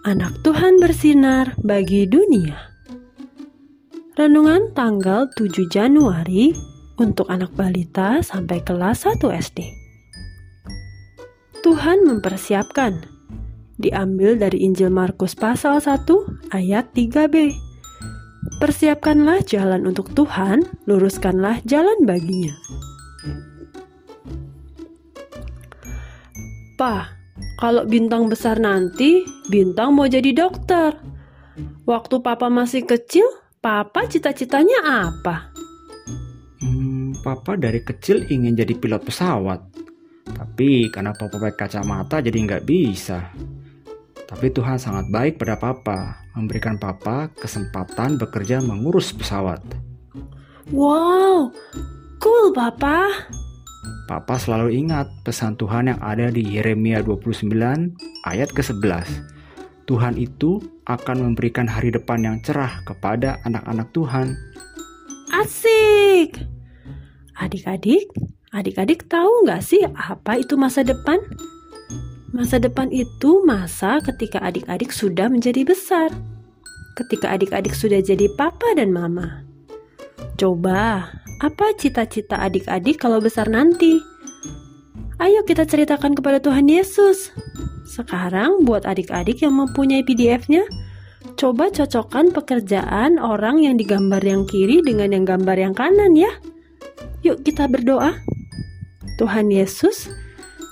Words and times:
Anak 0.00 0.40
Tuhan 0.40 0.80
bersinar 0.80 1.52
bagi 1.60 2.08
dunia. 2.08 2.56
Renungan 4.16 4.72
tanggal 4.72 5.28
7 5.36 5.68
Januari 5.68 6.56
untuk 6.96 7.28
anak 7.28 7.52
balita 7.52 8.24
sampai 8.24 8.64
kelas 8.64 9.04
1 9.04 9.20
SD. 9.20 9.60
Tuhan 11.60 12.08
mempersiapkan. 12.08 13.04
Diambil 13.76 14.40
dari 14.40 14.64
Injil 14.64 14.88
Markus 14.88 15.36
pasal 15.36 15.84
1 15.84 16.08
ayat 16.56 16.88
3b. 16.96 17.52
Persiapkanlah 18.56 19.44
jalan 19.44 19.84
untuk 19.84 20.16
Tuhan, 20.16 20.64
luruskanlah 20.88 21.60
jalan 21.68 22.08
baginya. 22.08 22.56
Pa, 26.80 27.19
kalau 27.60 27.84
bintang 27.84 28.32
besar 28.32 28.56
nanti, 28.56 29.20
bintang 29.52 29.92
mau 29.92 30.08
jadi 30.08 30.32
dokter. 30.32 30.96
Waktu 31.84 32.24
papa 32.24 32.48
masih 32.48 32.88
kecil, 32.88 33.28
papa 33.60 34.08
cita-citanya 34.08 35.10
apa? 35.10 35.52
Hmm, 36.64 37.12
papa 37.20 37.60
dari 37.60 37.84
kecil 37.84 38.24
ingin 38.32 38.56
jadi 38.56 38.72
pilot 38.72 39.04
pesawat. 39.04 39.60
Tapi 40.24 40.88
karena 40.88 41.12
papa 41.12 41.36
pakai 41.36 41.56
kacamata 41.56 42.24
jadi 42.24 42.38
nggak 42.38 42.64
bisa. 42.64 43.28
Tapi 44.24 44.46
Tuhan 44.54 44.78
sangat 44.78 45.10
baik 45.10 45.42
pada 45.42 45.58
papa, 45.58 46.22
memberikan 46.38 46.78
papa 46.78 47.28
kesempatan 47.34 48.16
bekerja 48.16 48.62
mengurus 48.62 49.10
pesawat. 49.10 49.60
Wow, 50.70 51.50
cool 52.22 52.54
papa. 52.54 53.10
Papa 54.10 54.42
selalu 54.42 54.74
ingat 54.74 55.06
pesan 55.22 55.54
Tuhan 55.54 55.86
yang 55.86 56.00
ada 56.02 56.34
di 56.34 56.42
Yeremia 56.42 56.98
29 56.98 57.46
ayat 58.26 58.50
ke-11. 58.50 59.06
Tuhan 59.86 60.18
itu 60.18 60.58
akan 60.82 61.30
memberikan 61.30 61.70
hari 61.70 61.94
depan 61.94 62.26
yang 62.26 62.42
cerah 62.42 62.82
kepada 62.82 63.38
anak-anak 63.46 63.86
Tuhan. 63.94 64.34
Asik! 65.30 66.42
Adik-adik, 67.38 68.10
adik-adik 68.50 69.06
tahu 69.06 69.46
nggak 69.46 69.62
sih 69.62 69.78
apa 69.86 70.42
itu 70.42 70.58
masa 70.58 70.82
depan? 70.82 71.22
Masa 72.34 72.58
depan 72.58 72.90
itu 72.90 73.46
masa 73.46 74.02
ketika 74.02 74.42
adik-adik 74.42 74.90
sudah 74.90 75.30
menjadi 75.30 75.62
besar. 75.62 76.10
Ketika 76.98 77.30
adik-adik 77.30 77.78
sudah 77.78 78.02
jadi 78.02 78.26
papa 78.34 78.74
dan 78.74 78.90
mama. 78.90 79.46
Coba, 80.34 81.14
apa 81.40 81.72
cita-cita 81.72 82.36
adik-adik 82.36 83.00
kalau 83.00 83.16
besar 83.16 83.48
nanti? 83.48 83.96
Ayo 85.16 85.40
kita 85.48 85.64
ceritakan 85.64 86.12
kepada 86.12 86.36
Tuhan 86.40 86.68
Yesus. 86.68 87.32
Sekarang 87.88 88.68
buat 88.68 88.84
adik-adik 88.84 89.40
yang 89.40 89.56
mempunyai 89.56 90.04
PDF-nya, 90.04 90.68
coba 91.40 91.72
cocokkan 91.72 92.36
pekerjaan 92.36 93.16
orang 93.16 93.64
yang 93.64 93.80
digambar 93.80 94.20
yang 94.20 94.44
kiri 94.44 94.84
dengan 94.84 95.16
yang 95.16 95.24
gambar 95.24 95.56
yang 95.56 95.72
kanan 95.72 96.12
ya. 96.12 96.30
Yuk 97.24 97.40
kita 97.40 97.68
berdoa. 97.72 98.20
Tuhan 99.16 99.52
Yesus, 99.52 100.08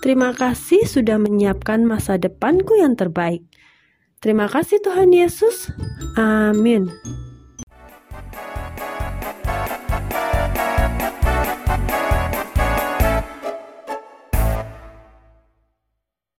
terima 0.00 0.32
kasih 0.32 0.84
sudah 0.84 1.20
menyiapkan 1.20 1.84
masa 1.84 2.16
depanku 2.16 2.76
yang 2.76 2.96
terbaik. 2.96 3.44
Terima 4.20 4.48
kasih 4.48 4.80
Tuhan 4.84 5.12
Yesus. 5.12 5.72
Amin. 6.16 6.88